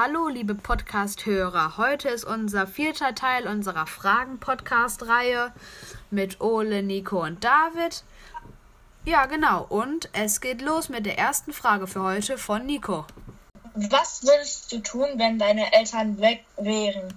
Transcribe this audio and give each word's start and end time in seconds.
Hallo, 0.00 0.28
liebe 0.28 0.54
Podcast-Hörer. 0.54 1.76
Heute 1.76 2.08
ist 2.08 2.22
unser 2.22 2.68
vierter 2.68 3.16
Teil 3.16 3.48
unserer 3.48 3.84
Fragen-Podcast-Reihe 3.84 5.52
mit 6.12 6.40
Ole, 6.40 6.84
Nico 6.84 7.24
und 7.24 7.42
David. 7.42 8.04
Ja, 9.04 9.26
genau. 9.26 9.66
Und 9.68 10.08
es 10.12 10.40
geht 10.40 10.62
los 10.62 10.88
mit 10.88 11.04
der 11.04 11.18
ersten 11.18 11.52
Frage 11.52 11.88
für 11.88 12.00
heute 12.04 12.38
von 12.38 12.64
Nico. 12.64 13.06
Was 13.74 14.22
würdest 14.22 14.70
du 14.70 14.78
tun, 14.78 15.08
wenn 15.16 15.36
deine 15.36 15.72
Eltern 15.72 16.20
weg 16.20 16.44
wären? 16.56 17.12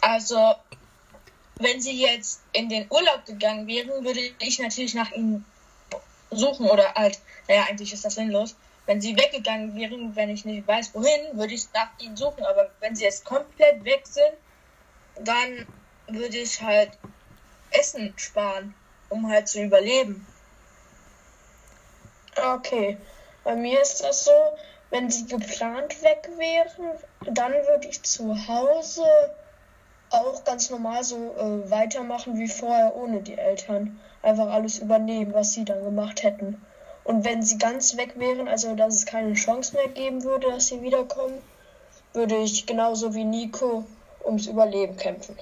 Also, 0.00 0.54
wenn 1.56 1.82
sie 1.82 2.00
jetzt 2.00 2.40
in 2.54 2.70
den 2.70 2.86
Urlaub 2.88 3.26
gegangen 3.26 3.66
wären, 3.66 4.06
würde 4.06 4.20
ich 4.38 4.58
natürlich 4.58 4.94
nach 4.94 5.12
ihnen 5.12 5.44
suchen 6.30 6.64
oder 6.66 6.94
halt, 6.94 7.20
naja, 7.46 7.66
eigentlich 7.68 7.92
ist 7.92 8.06
das 8.06 8.14
sinnlos. 8.14 8.56
Wenn 8.86 9.00
sie 9.00 9.16
weggegangen 9.16 9.74
wären, 9.76 10.16
wenn 10.16 10.30
ich 10.30 10.44
nicht 10.44 10.66
weiß, 10.66 10.94
wohin, 10.94 11.38
würde 11.38 11.54
ich 11.54 11.72
nach 11.72 11.90
ihnen 12.00 12.16
suchen. 12.16 12.44
Aber 12.44 12.70
wenn 12.80 12.96
sie 12.96 13.04
jetzt 13.04 13.24
komplett 13.24 13.84
weg 13.84 14.06
sind, 14.06 14.34
dann 15.20 15.66
würde 16.08 16.38
ich 16.38 16.60
halt 16.60 16.90
Essen 17.70 18.12
sparen, 18.16 18.74
um 19.08 19.30
halt 19.30 19.48
zu 19.48 19.62
überleben. 19.62 20.26
Okay, 22.36 22.96
bei 23.44 23.54
mir 23.54 23.80
ist 23.80 24.02
das 24.02 24.24
so, 24.24 24.32
wenn 24.90 25.10
sie 25.10 25.26
geplant 25.26 26.02
weg 26.02 26.28
wären, 26.36 26.98
dann 27.24 27.52
würde 27.52 27.88
ich 27.88 28.02
zu 28.02 28.34
Hause 28.48 29.04
auch 30.10 30.44
ganz 30.44 30.70
normal 30.70 31.04
so 31.04 31.16
äh, 31.16 31.70
weitermachen 31.70 32.38
wie 32.38 32.48
vorher 32.48 32.94
ohne 32.96 33.22
die 33.22 33.38
Eltern. 33.38 34.00
Einfach 34.22 34.48
alles 34.50 34.78
übernehmen, 34.78 35.32
was 35.32 35.52
sie 35.52 35.64
dann 35.64 35.84
gemacht 35.84 36.22
hätten. 36.22 36.60
Und 37.10 37.24
wenn 37.24 37.42
sie 37.42 37.58
ganz 37.58 37.96
weg 37.96 38.12
wären, 38.18 38.46
also 38.46 38.76
dass 38.76 38.94
es 38.94 39.04
keine 39.04 39.34
Chance 39.34 39.74
mehr 39.74 39.88
geben 39.88 40.22
würde, 40.22 40.46
dass 40.46 40.68
sie 40.68 40.80
wiederkommen, 40.80 41.38
würde 42.12 42.36
ich 42.36 42.66
genauso 42.66 43.14
wie 43.14 43.24
Nico 43.24 43.84
ums 44.24 44.46
Überleben 44.46 44.96
kämpfen. 44.96 45.34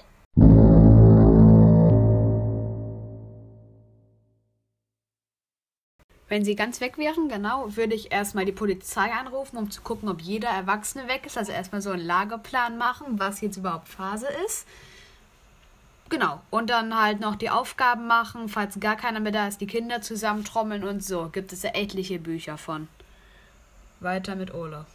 Wenn 6.28 6.42
sie 6.42 6.56
ganz 6.56 6.80
weg 6.80 6.97
wären, 6.97 7.28
genau, 7.28 7.77
würde 7.77 7.94
ich 7.94 8.12
erstmal 8.12 8.47
die 8.47 8.53
Polizei 8.53 9.12
anrufen, 9.12 9.58
um 9.58 9.70
zu 9.70 9.82
gucken, 9.82 10.08
ob 10.08 10.22
jeder 10.22 10.48
Erwachsene 10.48 11.06
weg 11.06 11.27
ist. 11.27 11.36
Also 11.36 11.53
erstmal 11.53 11.82
so 11.82 11.91
einen 11.91 12.06
Lageplan 12.06 12.78
machen, 12.78 13.19
was 13.19 13.42
jetzt 13.42 13.58
überhaupt 13.58 13.88
Phase 13.88 14.28
ist. 14.47 14.66
Genau. 16.09 16.41
Und 16.51 16.70
dann 16.70 16.98
halt 16.98 17.20
noch 17.20 17.37
die 17.37 17.51
Aufgaben 17.51 18.06
machen, 18.06 18.48
falls 18.48 18.81
gar 18.81 18.97
keiner 18.97 19.20
mehr 19.20 19.33
da 19.33 19.47
ist, 19.47 19.61
die 19.61 19.67
Kinder 19.67 20.01
zusammentrommeln 20.01 20.84
und 20.84 21.05
so. 21.05 21.28
Gibt 21.28 21.53
es 21.53 21.62
ja 21.62 21.70
etliche 21.75 22.19
Bücher 22.19 22.56
von. 22.56 22.89
Weiter 24.00 24.34
mit 24.34 24.55
Ole. 24.55 24.87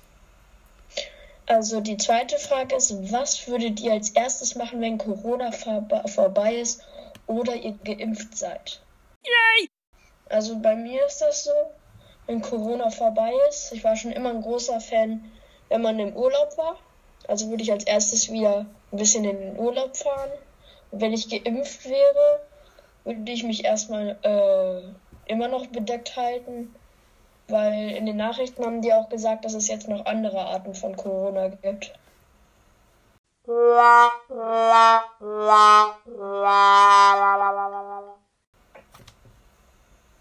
Also 1.45 1.81
die 1.81 1.97
zweite 1.97 2.37
Frage 2.37 2.75
ist, 2.75 3.11
was 3.11 3.47
würdet 3.47 3.79
ihr 3.81 3.91
als 3.91 4.11
erstes 4.11 4.55
machen, 4.55 4.79
wenn 4.81 4.97
Corona 4.97 5.51
vor 5.51 5.85
vorbei 6.07 6.55
ist 6.55 6.81
oder 7.27 7.53
ihr 7.53 7.73
geimpft 7.83 8.37
seid? 8.37 8.79
Yay! 9.23 9.69
Also 10.29 10.57
bei 10.59 10.75
mir 10.75 11.05
ist 11.05 11.19
das 11.19 11.43
so, 11.43 11.51
wenn 12.27 12.41
Corona 12.41 12.89
vorbei 12.89 13.33
ist. 13.49 13.73
Ich 13.73 13.83
war 13.83 13.95
schon 13.97 14.13
immer 14.13 14.29
ein 14.29 14.41
großer 14.41 14.79
Fan, 14.79 15.31
wenn 15.69 15.81
man 15.81 15.99
im 15.99 16.15
Urlaub 16.15 16.57
war. 16.57 16.79
Also 17.27 17.49
würde 17.49 17.63
ich 17.63 17.71
als 17.71 17.83
erstes 17.83 18.31
wieder 18.31 18.65
ein 18.91 18.97
bisschen 18.97 19.25
in 19.25 19.37
den 19.37 19.59
Urlaub 19.59 19.97
fahren. 19.97 20.31
Wenn 20.95 21.11
ich 21.11 21.27
geimpft 21.27 21.89
wäre, 21.89 22.41
würde 23.03 23.31
ich 23.31 23.43
mich 23.43 23.65
erstmal 23.65 24.15
äh, 24.21 25.31
immer 25.31 25.47
noch 25.47 25.65
bedeckt 25.67 26.15
halten. 26.15 26.73
Weil 27.47 27.89
in 27.91 28.05
den 28.05 28.15
Nachrichten 28.15 28.63
haben 28.63 28.81
die 28.81 28.93
auch 28.93 29.09
gesagt, 29.09 29.43
dass 29.43 29.53
es 29.53 29.67
jetzt 29.67 29.89
noch 29.89 30.05
andere 30.05 30.39
Arten 30.39 30.75
von 30.75 30.95
Corona 30.95 31.49
gibt. 31.49 31.93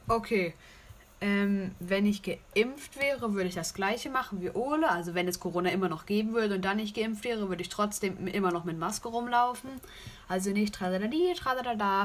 Okay. 0.08 0.54
Ähm, 1.22 1.70
wenn 1.78 2.04
ich 2.04 2.24
geimpft 2.24 2.98
wäre, 2.98 3.32
würde 3.32 3.48
ich 3.48 3.54
das 3.54 3.74
gleiche 3.74 4.10
machen 4.10 4.40
wie 4.40 4.50
Ole. 4.50 4.90
Also 4.90 5.14
wenn 5.14 5.28
es 5.28 5.38
Corona 5.38 5.70
immer 5.70 5.88
noch 5.88 6.04
geben 6.04 6.34
würde 6.34 6.56
und 6.56 6.64
dann 6.64 6.78
nicht 6.78 6.96
geimpft 6.96 7.22
wäre, 7.22 7.48
würde 7.48 7.62
ich 7.62 7.68
trotzdem 7.68 8.26
immer 8.26 8.50
noch 8.50 8.64
mit 8.64 8.76
Maske 8.76 9.06
rumlaufen. 9.06 9.70
Also 10.26 10.50
nicht 10.50 10.74
tradadadi, 10.74 11.32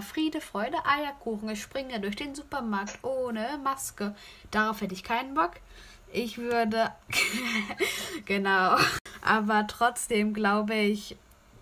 Friede, 0.07 0.39
Freude, 0.39 0.77
Eierkuchen. 0.85 1.49
Ich 1.49 1.63
springe 1.63 1.99
durch 1.99 2.15
den 2.15 2.35
Supermarkt 2.35 3.03
ohne 3.03 3.59
Maske. 3.63 4.13
Darauf 4.51 4.81
hätte 4.81 4.93
ich 4.93 5.03
keinen 5.03 5.33
Bock. 5.33 5.53
Ich 6.13 6.37
würde. 6.37 6.91
genau. 8.25 8.77
Aber 9.23 9.65
trotzdem 9.65 10.35
glaube 10.35 10.75
ich, 10.75 11.17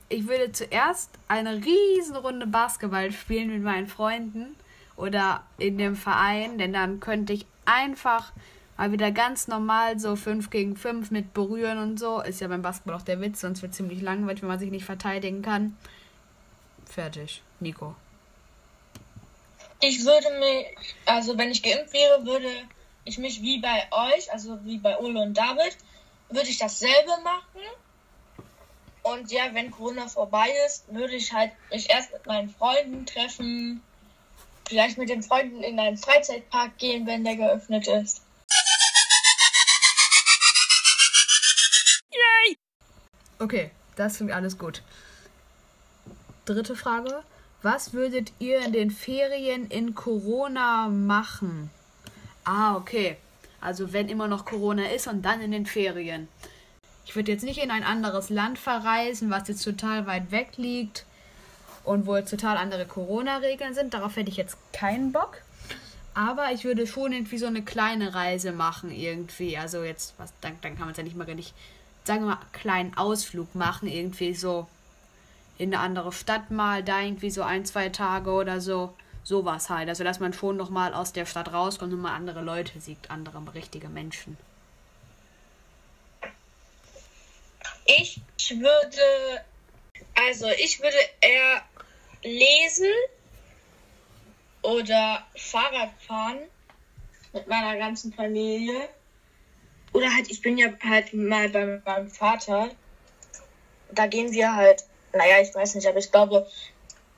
ich 0.09 0.27
würde 0.27 0.51
zuerst 0.51 1.09
eine 1.29 1.63
Riesenrunde 1.63 2.47
Basketball 2.47 3.13
spielen 3.13 3.47
mit 3.47 3.63
meinen 3.63 3.87
Freunden 3.87 4.57
oder 4.97 5.43
in 5.57 5.77
dem 5.77 5.95
Verein, 5.95 6.57
denn 6.57 6.73
dann 6.73 6.99
könnte 6.99 7.33
ich 7.33 7.45
einfach 7.65 8.31
mal 8.77 8.91
wieder 8.91 9.11
ganz 9.11 9.47
normal 9.47 9.99
so 9.99 10.15
5 10.15 10.49
gegen 10.49 10.75
5 10.75 11.11
mit 11.11 11.33
berühren 11.33 11.77
und 11.77 11.99
so. 11.99 12.21
Ist 12.21 12.41
ja 12.41 12.47
beim 12.47 12.61
Basketball 12.61 12.95
auch 12.95 13.01
der 13.01 13.21
Witz, 13.21 13.41
sonst 13.41 13.61
wird 13.61 13.71
es 13.71 13.77
ziemlich 13.77 14.01
langweilig, 14.01 14.41
wenn 14.41 14.49
man 14.49 14.59
sich 14.59 14.71
nicht 14.71 14.85
verteidigen 14.85 15.41
kann. 15.41 15.77
Fertig. 16.85 17.41
Nico. 17.59 17.95
Ich 19.81 20.05
würde 20.05 20.39
mich, 20.39 20.95
also 21.05 21.37
wenn 21.37 21.51
ich 21.51 21.61
geimpft 21.61 21.93
wäre, 21.93 22.25
würde 22.25 22.49
ich 23.03 23.17
mich 23.17 23.41
wie 23.41 23.59
bei 23.59 23.87
euch, 23.91 24.31
also 24.31 24.63
wie 24.65 24.77
bei 24.77 24.97
Ole 24.97 25.21
und 25.21 25.35
David, 25.35 25.77
würde 26.29 26.49
ich 26.49 26.57
dasselbe 26.57 27.11
machen. 27.23 27.61
Und 29.03 29.31
ja, 29.31 29.53
wenn 29.53 29.69
Corona 29.69 30.07
vorbei 30.07 30.47
ist, 30.65 30.91
würde 30.91 31.15
ich 31.15 31.31
halt 31.31 31.51
mich 31.69 31.89
erst 31.89 32.11
mit 32.11 32.25
meinen 32.25 32.49
Freunden 32.49 33.05
treffen, 33.05 33.83
Vielleicht 34.67 34.97
mit 34.97 35.09
den 35.09 35.21
Freunden 35.21 35.61
in 35.61 35.79
einen 35.79 35.97
Freizeitpark 35.97 36.77
gehen, 36.79 37.05
wenn 37.05 37.23
der 37.23 37.35
geöffnet 37.35 37.87
ist. 37.87 38.21
Yay! 42.11 42.57
Okay, 43.39 43.71
das 43.95 44.17
klingt 44.17 44.31
alles 44.31 44.57
gut. 44.57 44.81
Dritte 46.45 46.75
Frage. 46.75 47.23
Was 47.61 47.93
würdet 47.93 48.31
ihr 48.39 48.63
in 48.65 48.73
den 48.73 48.91
Ferien 48.91 49.67
in 49.67 49.95
Corona 49.95 50.87
machen? 50.87 51.69
Ah, 52.43 52.75
okay. 52.75 53.17
Also 53.61 53.93
wenn 53.93 54.09
immer 54.09 54.27
noch 54.27 54.45
Corona 54.45 54.89
ist 54.89 55.07
und 55.07 55.23
dann 55.23 55.41
in 55.41 55.51
den 55.51 55.65
Ferien. 55.65 56.27
Ich 57.05 57.15
würde 57.15 57.31
jetzt 57.31 57.43
nicht 57.43 57.63
in 57.63 57.71
ein 57.71 57.83
anderes 57.83 58.29
Land 58.29 58.57
verreisen, 58.57 59.29
was 59.29 59.47
jetzt 59.47 59.63
total 59.63 60.07
weit 60.07 60.31
weg 60.31 60.57
liegt 60.57 61.05
und 61.85 62.05
wo 62.05 62.15
jetzt 62.15 62.29
total 62.29 62.57
andere 62.57 62.85
Corona-Regeln 62.85 63.73
sind. 63.73 63.93
Darauf 63.93 64.15
hätte 64.15 64.29
ich 64.29 64.37
jetzt 64.37 64.57
keinen 64.73 65.11
Bock. 65.11 65.41
Aber 66.13 66.51
ich 66.51 66.63
würde 66.63 66.87
schon 66.87 67.11
irgendwie 67.11 67.37
so 67.37 67.45
eine 67.45 67.61
kleine 67.61 68.15
Reise 68.15 68.53
machen, 68.53 68.89
irgendwie. 68.89 69.57
Also 69.57 69.83
jetzt, 69.83 70.13
was, 70.17 70.31
dann, 70.41 70.57
dann 70.61 70.75
kann 70.75 70.85
man 70.85 70.91
es 70.91 70.97
ja 70.97 71.03
nicht 71.03 71.17
mal 71.17 71.25
richtig, 71.25 71.53
sagen 72.05 72.21
wir 72.21 72.35
mal, 72.35 72.39
kleinen 72.53 72.97
Ausflug 72.97 73.53
machen, 73.53 73.89
irgendwie 73.89 74.33
so 74.33 74.67
in 75.57 75.73
eine 75.73 75.83
andere 75.83 76.11
Stadt 76.13 76.51
mal, 76.51 76.83
da 76.83 77.01
irgendwie 77.01 77.29
so 77.29 77.43
ein, 77.43 77.65
zwei 77.65 77.89
Tage 77.89 78.31
oder 78.31 78.61
so. 78.61 78.93
Sowas 79.23 79.69
halt. 79.69 79.89
Also 79.89 80.03
dass 80.03 80.19
man 80.19 80.33
schon 80.33 80.55
noch 80.55 80.69
mal 80.69 80.93
aus 80.93 81.11
der 81.11 81.25
Stadt 81.25 81.51
rauskommt 81.51 81.91
und 81.91 82.01
mal 82.01 82.15
andere 82.15 82.41
Leute 82.41 82.79
sieht, 82.79 83.09
andere 83.09 83.41
richtige 83.53 83.89
Menschen. 83.89 84.37
Ich 87.85 88.21
würde, 88.49 89.41
also 90.15 90.47
ich 90.57 90.79
würde 90.79 90.97
eher 91.21 91.63
lesen 92.25 92.91
oder 94.61 95.25
Fahrrad 95.35 95.91
fahren 96.05 96.39
mit 97.33 97.47
meiner 97.47 97.77
ganzen 97.77 98.11
Familie. 98.11 98.89
Oder 99.93 100.13
halt, 100.13 100.29
ich 100.29 100.41
bin 100.41 100.57
ja 100.57 100.69
halt 100.83 101.13
mal 101.13 101.49
bei 101.49 101.81
meinem 101.85 102.09
Vater. 102.09 102.69
Da 103.91 104.07
gehen 104.07 104.31
wir 104.31 104.53
halt, 104.53 104.83
naja, 105.13 105.39
ich 105.41 105.53
weiß 105.53 105.75
nicht, 105.75 105.87
aber 105.87 105.99
ich 105.99 106.11
glaube, 106.11 106.47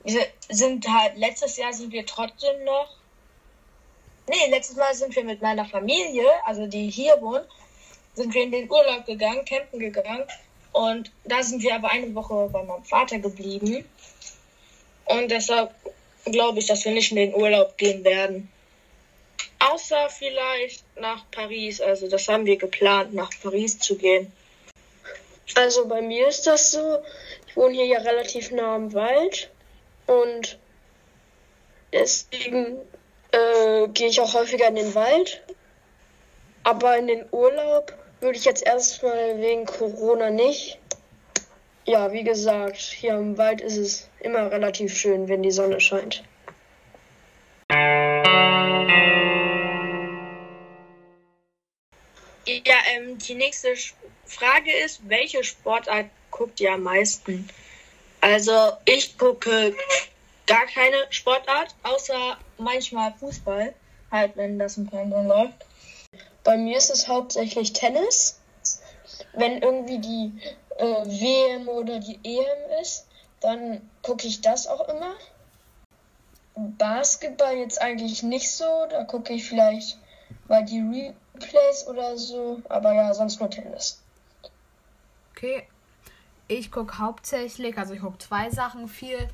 wir 0.04 0.26
sind 0.48 0.86
halt, 0.88 1.16
letztes 1.16 1.56
Jahr 1.56 1.72
sind 1.72 1.92
wir 1.92 2.06
trotzdem 2.06 2.64
noch. 2.64 2.96
Nee, 4.28 4.50
letztes 4.50 4.76
Mal 4.76 4.94
sind 4.94 5.16
wir 5.16 5.24
mit 5.24 5.40
meiner 5.40 5.64
Familie, 5.64 6.26
also 6.44 6.66
die 6.66 6.90
hier 6.90 7.20
wohnt, 7.20 7.46
sind 8.14 8.34
wir 8.34 8.42
in 8.42 8.52
den 8.52 8.70
Urlaub 8.70 9.06
gegangen, 9.06 9.44
campen 9.44 9.80
gegangen. 9.80 10.24
Und 10.72 11.10
da 11.24 11.42
sind 11.42 11.62
wir 11.62 11.74
aber 11.74 11.90
eine 11.90 12.14
Woche 12.14 12.48
bei 12.52 12.62
meinem 12.62 12.84
Vater 12.84 13.18
geblieben. 13.18 13.84
Und 15.08 15.30
deshalb 15.30 15.74
glaube 16.24 16.58
ich, 16.58 16.66
dass 16.66 16.84
wir 16.84 16.92
nicht 16.92 17.10
in 17.10 17.16
den 17.16 17.34
Urlaub 17.34 17.76
gehen 17.78 18.04
werden. 18.04 18.50
Außer 19.58 20.08
vielleicht 20.10 20.84
nach 21.00 21.24
Paris. 21.30 21.80
Also 21.80 22.08
das 22.08 22.28
haben 22.28 22.46
wir 22.46 22.56
geplant, 22.56 23.14
nach 23.14 23.30
Paris 23.42 23.78
zu 23.78 23.96
gehen. 23.96 24.30
Also 25.54 25.86
bei 25.86 26.02
mir 26.02 26.28
ist 26.28 26.46
das 26.46 26.72
so, 26.72 26.98
ich 27.46 27.56
wohne 27.56 27.74
hier 27.74 27.86
ja 27.86 27.98
relativ 28.00 28.50
nah 28.50 28.74
am 28.74 28.92
Wald 28.92 29.50
und 30.06 30.58
deswegen 31.92 32.78
äh, 33.32 33.88
gehe 33.88 34.08
ich 34.08 34.20
auch 34.20 34.34
häufiger 34.34 34.68
in 34.68 34.76
den 34.76 34.94
Wald. 34.94 35.42
Aber 36.64 36.98
in 36.98 37.06
den 37.06 37.24
Urlaub 37.30 37.94
würde 38.20 38.38
ich 38.38 38.44
jetzt 38.44 38.66
erstmal 38.66 39.40
wegen 39.40 39.64
Corona 39.64 40.28
nicht. 40.28 40.78
Ja, 41.88 42.12
wie 42.12 42.22
gesagt, 42.22 42.76
hier 42.76 43.14
im 43.14 43.38
Wald 43.38 43.62
ist 43.62 43.78
es 43.78 44.10
immer 44.20 44.52
relativ 44.52 44.94
schön, 44.94 45.26
wenn 45.26 45.42
die 45.42 45.50
Sonne 45.50 45.80
scheint. 45.80 46.22
Ja, 52.44 52.76
ähm, 52.92 53.16
die 53.16 53.34
nächste 53.34 53.68
Frage 54.26 54.70
ist, 54.84 55.00
welche 55.08 55.42
Sportart 55.42 56.10
guckt 56.30 56.60
ihr 56.60 56.74
am 56.74 56.82
meisten? 56.82 57.48
Also 58.20 58.72
ich 58.84 59.16
gucke 59.16 59.74
gar 60.46 60.66
keine 60.66 61.06
Sportart, 61.08 61.74
außer 61.84 62.36
manchmal 62.58 63.14
Fußball, 63.18 63.74
halt 64.10 64.36
wenn 64.36 64.58
das 64.58 64.76
im 64.76 64.90
Fernsehen 64.90 65.26
läuft. 65.26 65.64
Bei 66.44 66.58
mir 66.58 66.76
ist 66.76 66.90
es 66.90 67.08
hauptsächlich 67.08 67.72
Tennis. 67.72 68.38
Wenn 69.32 69.62
irgendwie 69.62 69.98
die 70.00 70.32
äh, 70.78 71.04
WM 71.06 71.68
oder 71.68 71.98
die 71.98 72.18
EM 72.22 72.80
ist, 72.80 73.06
dann 73.40 73.80
gucke 74.02 74.26
ich 74.26 74.40
das 74.40 74.66
auch 74.66 74.88
immer. 74.88 75.14
Basketball 76.54 77.54
jetzt 77.56 77.80
eigentlich 77.80 78.22
nicht 78.22 78.50
so, 78.50 78.86
da 78.90 79.04
gucke 79.04 79.32
ich 79.32 79.48
vielleicht 79.48 79.98
mal 80.48 80.64
die 80.64 80.80
Replays 80.80 81.86
oder 81.86 82.16
so, 82.18 82.60
aber 82.68 82.94
ja, 82.94 83.14
sonst 83.14 83.38
nur 83.38 83.50
Tennis. 83.50 84.02
Okay, 85.30 85.68
ich 86.48 86.72
gucke 86.72 86.98
hauptsächlich, 86.98 87.78
also 87.78 87.94
ich 87.94 88.00
gucke 88.00 88.18
zwei 88.18 88.50
Sachen 88.50 88.88
viel. 88.88 89.28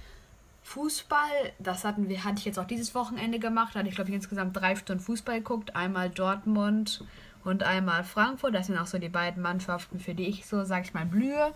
Fußball, 0.65 1.53
das 1.59 1.85
hatten 1.85 2.09
wir, 2.09 2.25
hatte 2.25 2.39
ich 2.39 2.47
jetzt 2.47 2.59
auch 2.59 2.67
dieses 2.67 2.95
Wochenende 2.95 3.39
gemacht. 3.39 3.75
Da 3.75 3.81
hatte 3.81 3.89
ich, 3.91 3.95
glaube 3.95 4.09
ich, 4.09 4.17
insgesamt 4.17 4.57
drei 4.57 4.77
Stunden 4.77 5.03
Fußball 5.03 5.39
geguckt. 5.39 5.77
Einmal 5.77 6.09
Dortmund 6.09 7.05
und 7.45 7.63
einmal 7.63 8.05
Frankfurt. 8.05 8.55
Das 8.55 8.67
sind 8.67 8.79
auch 8.79 8.87
so 8.87 8.99
die 8.99 9.09
beiden 9.09 9.43
Mannschaften, 9.43 10.01
für 10.01 10.15
die 10.15 10.29
ich 10.29 10.47
so, 10.47 10.65
sag 10.65 10.85
ich 10.85 10.95
mal, 10.95 11.07
blühe. 11.07 11.53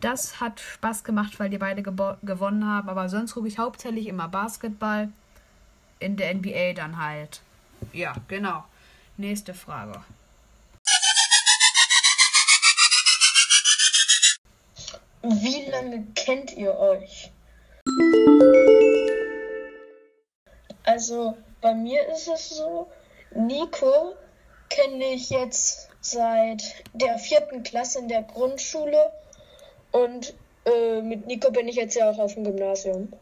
Das 0.00 0.40
hat 0.40 0.60
Spaß 0.60 1.02
gemacht, 1.04 1.38
weil 1.40 1.50
die 1.50 1.58
beide 1.58 1.82
gewonnen 1.82 2.66
haben. 2.66 2.88
Aber 2.88 3.08
sonst 3.08 3.34
gucke 3.34 3.48
ich 3.48 3.58
hauptsächlich 3.58 4.06
immer 4.06 4.28
Basketball. 4.28 5.08
In 6.00 6.16
der 6.16 6.32
NBA 6.34 6.74
dann 6.74 7.02
halt. 7.02 7.40
Ja, 7.92 8.14
genau. 8.28 8.64
Nächste 9.16 9.52
Frage. 9.52 10.00
Wie 15.22 15.68
lange 15.70 16.06
kennt 16.14 16.52
ihr 16.56 16.78
euch? 16.78 17.32
Also 20.84 21.36
bei 21.60 21.74
mir 21.74 22.06
ist 22.08 22.28
es 22.28 22.50
so, 22.50 22.90
Nico 23.34 24.14
kenne 24.78 25.12
ich 25.12 25.30
jetzt 25.30 25.88
seit 26.00 26.62
der 26.92 27.18
vierten 27.18 27.64
Klasse 27.64 27.98
in 27.98 28.08
der 28.08 28.22
Grundschule 28.22 29.10
und 29.90 30.34
äh, 30.66 31.00
mit 31.02 31.26
Nico 31.26 31.50
bin 31.50 31.66
ich 31.66 31.74
jetzt 31.74 31.96
ja 31.96 32.10
auch 32.10 32.18
auf 32.18 32.34
dem 32.34 32.44
Gymnasium. 32.44 33.12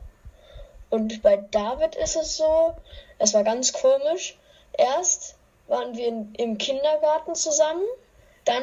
Und 0.91 1.23
bei 1.23 1.37
David 1.37 1.97
ist 1.97 2.17
es 2.17 2.37
so, 2.37 2.75
es 3.19 3.33
war 3.33 3.43
ganz 3.43 3.73
komisch. 3.73 4.37
Erst 4.77 5.37
waren 5.67 5.97
wir 5.97 6.09
in, 6.09 6.35
im 6.35 6.59
Kindergarten 6.59 7.35
zusammen, 7.35 7.85
dann 8.45 8.63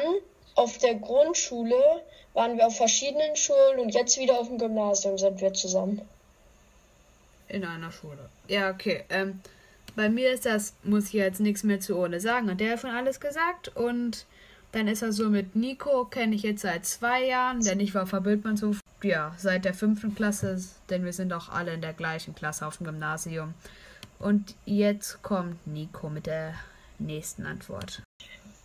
auf 0.54 0.78
der 0.78 0.94
Grundschule 0.94 2.02
waren 2.32 2.56
wir 2.56 2.68
auf 2.68 2.76
verschiedenen 2.76 3.34
Schulen 3.34 3.80
und 3.80 3.94
jetzt 3.94 4.18
wieder 4.18 4.38
auf 4.38 4.46
dem 4.46 4.58
Gymnasium 4.58 5.18
sind 5.18 5.40
wir 5.40 5.52
zusammen. 5.52 6.00
In 7.48 7.64
einer 7.64 7.90
Schule. 7.90 8.30
Ja, 8.46 8.70
okay. 8.70 9.04
Ähm, 9.10 9.40
bei 9.96 10.08
mir 10.08 10.32
ist 10.32 10.46
das, 10.46 10.74
muss 10.82 11.06
ich 11.06 11.12
jetzt 11.12 11.40
nichts 11.40 11.62
mehr 11.62 11.80
zu 11.80 11.96
ohne 11.96 12.20
sagen. 12.20 12.50
Hat 12.50 12.60
der 12.60 12.78
schon 12.78 12.90
alles 12.90 13.20
gesagt? 13.20 13.68
Und 13.76 14.26
dann 14.72 14.88
ist 14.88 15.02
er 15.02 15.12
so 15.12 15.28
mit 15.28 15.54
Nico, 15.54 16.04
kenne 16.04 16.34
ich 16.34 16.42
jetzt 16.42 16.62
seit 16.62 16.84
zwei 16.84 17.24
Jahren, 17.24 17.62
denn 17.62 17.78
ich 17.78 17.94
war 17.94 18.06
verbildmann 18.06 18.56
so, 18.56 18.74
ja, 19.02 19.34
seit 19.38 19.64
der 19.64 19.74
fünften 19.74 20.14
Klasse, 20.14 20.60
denn 20.90 21.04
wir 21.04 21.12
sind 21.12 21.32
auch 21.32 21.48
alle 21.48 21.74
in 21.74 21.80
der 21.80 21.92
gleichen 21.92 22.34
Klasse 22.34 22.66
auf 22.66 22.78
dem 22.78 22.86
Gymnasium. 22.86 23.54
Und 24.18 24.54
jetzt 24.64 25.22
kommt 25.22 25.66
Nico 25.66 26.08
mit 26.08 26.26
der 26.26 26.54
nächsten 26.98 27.46
Antwort. 27.46 28.02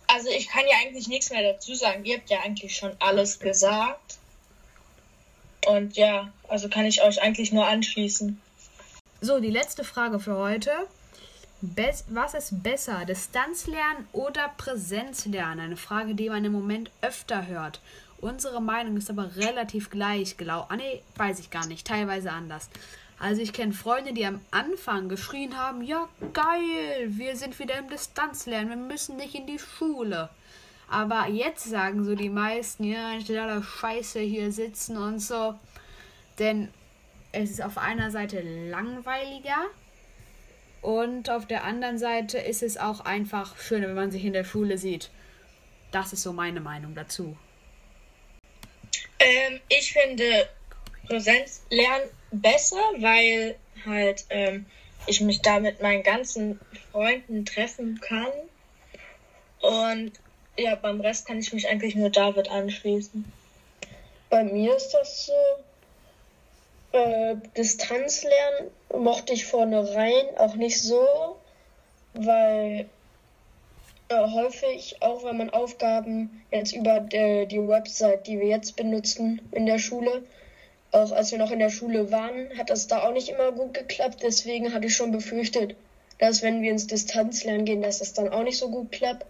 Also 0.08 0.28
ich 0.30 0.48
kann 0.48 0.64
ja 0.68 0.76
eigentlich 0.84 1.06
nichts 1.06 1.30
mehr 1.30 1.52
dazu 1.52 1.74
sagen. 1.74 2.04
Ihr 2.04 2.16
habt 2.16 2.30
ja 2.30 2.40
eigentlich 2.40 2.74
schon 2.74 2.92
alles 2.98 3.38
gesagt. 3.38 4.18
Und 5.66 5.96
ja, 5.96 6.32
also 6.48 6.68
kann 6.68 6.86
ich 6.86 7.02
euch 7.02 7.22
eigentlich 7.22 7.52
nur 7.52 7.66
anschließen. 7.66 8.40
So, 9.20 9.38
die 9.38 9.50
letzte 9.50 9.84
Frage 9.84 10.18
für 10.18 10.36
heute. 10.36 10.72
Was 11.62 12.32
ist 12.34 12.62
besser, 12.62 13.04
Distanzlernen 13.04 14.08
oder 14.12 14.48
Präsenzlernen? 14.56 15.60
Eine 15.60 15.76
Frage, 15.76 16.14
die 16.14 16.30
man 16.30 16.44
im 16.44 16.52
Moment 16.52 16.90
öfter 17.02 17.46
hört. 17.46 17.80
Unsere 18.18 18.62
Meinung 18.62 18.96
ist 18.96 19.10
aber 19.10 19.36
relativ 19.36 19.90
gleich. 19.90 20.38
Genau. 20.38 20.66
Ah, 20.70 20.76
nee, 20.76 21.02
weiß 21.16 21.38
ich 21.38 21.50
gar 21.50 21.66
nicht. 21.66 21.86
Teilweise 21.86 22.32
anders. 22.32 22.70
Also 23.18 23.42
ich 23.42 23.52
kenne 23.52 23.74
Freunde, 23.74 24.14
die 24.14 24.24
am 24.24 24.40
Anfang 24.50 25.10
geschrien 25.10 25.58
haben, 25.58 25.82
ja 25.82 26.08
geil, 26.32 27.08
wir 27.08 27.36
sind 27.36 27.58
wieder 27.58 27.76
im 27.76 27.90
Distanzlernen, 27.90 28.70
wir 28.70 28.76
müssen 28.76 29.18
nicht 29.18 29.34
in 29.34 29.46
die 29.46 29.58
Schule. 29.58 30.30
Aber 30.88 31.28
jetzt 31.28 31.64
sagen 31.64 32.02
so 32.04 32.14
die 32.14 32.30
meisten, 32.30 32.84
ja, 32.84 33.12
ich 33.12 33.38
alle 33.38 33.62
Scheiße 33.62 34.20
hier 34.20 34.50
sitzen 34.52 34.96
und 34.96 35.20
so. 35.20 35.54
Denn 36.38 36.70
es 37.32 37.50
ist 37.50 37.62
auf 37.62 37.76
einer 37.76 38.10
Seite 38.10 38.40
langweiliger 38.70 39.66
und 40.82 41.28
auf 41.28 41.46
der 41.46 41.64
anderen 41.64 41.98
Seite 41.98 42.38
ist 42.38 42.62
es 42.62 42.76
auch 42.76 43.00
einfach 43.00 43.58
schöner, 43.58 43.88
wenn 43.88 43.94
man 43.94 44.10
sich 44.10 44.24
in 44.24 44.32
der 44.32 44.44
Schule 44.44 44.78
sieht. 44.78 45.10
Das 45.90 46.12
ist 46.12 46.22
so 46.22 46.32
meine 46.32 46.60
Meinung 46.60 46.94
dazu. 46.94 47.36
Ähm, 49.18 49.60
ich 49.68 49.92
finde 49.92 50.48
Präsenzlernen 51.06 52.08
besser, 52.32 52.80
weil 52.98 53.56
halt 53.84 54.24
ähm, 54.30 54.66
ich 55.06 55.20
mich 55.20 55.42
da 55.42 55.60
mit 55.60 55.82
meinen 55.82 56.02
ganzen 56.02 56.60
Freunden 56.90 57.44
treffen 57.44 58.00
kann. 58.00 58.32
Und 59.60 60.12
ja, 60.56 60.74
beim 60.74 61.00
Rest 61.00 61.26
kann 61.26 61.38
ich 61.38 61.52
mich 61.52 61.68
eigentlich 61.68 61.94
nur 61.94 62.10
David 62.10 62.50
anschließen. 62.50 63.30
Bei 64.30 64.44
mir 64.44 64.76
ist 64.76 64.90
das 64.90 65.26
so. 65.26 65.32
Äh, 66.92 67.36
Distanzlernen 67.56 68.70
mochte 68.96 69.32
ich 69.32 69.46
vornherein 69.46 70.36
auch 70.36 70.56
nicht 70.56 70.82
so, 70.82 71.36
weil 72.14 72.88
äh, 74.08 74.26
häufig, 74.32 74.96
auch 75.00 75.22
wenn 75.22 75.36
man 75.36 75.50
Aufgaben 75.50 76.42
jetzt 76.50 76.72
über 76.72 76.98
die, 76.98 77.46
die 77.46 77.68
Website, 77.68 78.26
die 78.26 78.40
wir 78.40 78.48
jetzt 78.48 78.74
benutzen 78.74 79.40
in 79.52 79.66
der 79.66 79.78
Schule, 79.78 80.24
auch 80.90 81.12
als 81.12 81.30
wir 81.30 81.38
noch 81.38 81.52
in 81.52 81.60
der 81.60 81.70
Schule 81.70 82.10
waren, 82.10 82.48
hat 82.58 82.70
das 82.70 82.88
da 82.88 83.04
auch 83.04 83.12
nicht 83.12 83.28
immer 83.28 83.52
gut 83.52 83.74
geklappt. 83.74 84.22
Deswegen 84.22 84.74
hatte 84.74 84.86
ich 84.86 84.96
schon 84.96 85.12
befürchtet, 85.12 85.76
dass 86.18 86.42
wenn 86.42 86.62
wir 86.62 86.72
ins 86.72 86.88
Distanzlernen 86.88 87.64
gehen, 87.64 87.82
dass 87.82 88.00
das 88.00 88.12
dann 88.12 88.30
auch 88.30 88.42
nicht 88.42 88.58
so 88.58 88.68
gut 88.68 88.90
klappt. 88.90 89.24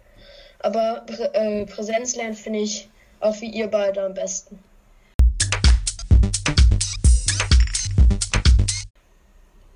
Aber 0.57 1.03
Prä 1.05 1.25
äh, 1.33 1.65
Präsenzlernen 1.67 2.33
finde 2.33 2.59
ich 2.59 2.89
auch 3.19 3.39
wie 3.41 3.49
ihr 3.51 3.67
beide 3.67 4.01
am 4.03 4.15
besten. 4.15 4.57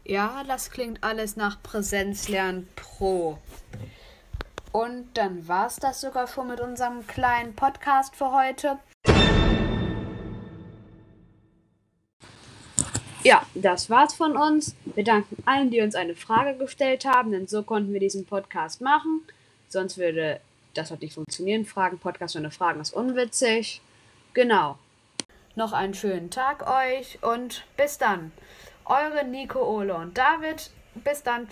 Ja, 0.08 0.44
das 0.48 0.70
klingt 0.70 1.04
alles 1.04 1.36
nach 1.36 1.64
Präsenzlernen 1.64 2.68
Pro. 2.76 3.40
Und 4.72 5.08
dann 5.16 5.48
war 5.48 5.66
es 5.66 5.78
das 5.78 6.00
sogar 6.00 6.28
schon 6.28 6.48
mit 6.48 6.60
unserem 6.60 7.08
kleinen 7.08 7.56
Podcast 7.56 8.16
für 8.16 8.32
heute. 8.32 8.78
Ja, 13.24 13.44
das 13.56 13.90
war's 13.90 14.14
von 14.14 14.38
uns. 14.38 14.76
Wir 14.94 15.04
danken 15.04 15.42
allen, 15.48 15.72
die 15.72 15.82
uns 15.82 15.96
eine 15.96 16.14
Frage 16.14 16.56
gestellt 16.56 17.06
haben, 17.06 17.32
denn 17.32 17.48
so 17.48 17.64
konnten 17.64 17.92
wir 17.92 18.00
diesen 18.00 18.28
Podcast 18.28 18.82
machen. 18.82 19.22
Sonst 19.70 19.98
würde 19.98 20.40
das 20.76 20.92
heute 20.92 21.06
nicht 21.06 21.16
funktionieren. 21.16 21.66
Fragen, 21.66 21.98
Podcast 21.98 22.36
ohne 22.36 22.52
Fragen 22.52 22.80
ist 22.80 22.94
unwitzig. 22.94 23.82
Genau. 24.36 24.78
Noch 25.56 25.74
einen 25.74 25.96
schönen 25.96 26.30
Tag 26.30 26.70
euch 26.70 27.18
und 27.24 27.64
bis 27.76 27.98
dann. 27.98 28.32
Eure 28.86 29.26
Nico, 29.26 29.60
Ole 29.62 29.96
und 29.96 30.18
David. 30.18 30.70
Bis 30.96 31.24
dann. 31.24 31.48